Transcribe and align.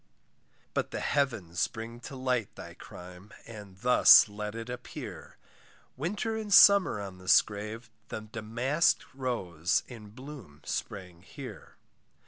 But 0.73 0.89
the 0.89 0.99
heavens 0.99 1.67
bring 1.67 1.99
to 1.99 2.15
light 2.15 2.55
Thy 2.55 2.73
crime, 2.73 3.31
and 3.45 3.77
thus 3.81 4.27
let 4.27 4.55
it 4.55 4.67
appear, 4.67 5.37
Winter 5.95 6.35
and 6.35 6.51
summer 6.51 6.99
on 6.99 7.19
this 7.19 7.43
grave, 7.43 7.87
The 8.07 8.21
damask 8.21 9.01
rose 9.13 9.83
in 9.87 10.09
bloom 10.09 10.61
spring 10.65 11.21
here. 11.21 11.75